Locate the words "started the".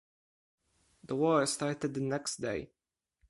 1.45-2.01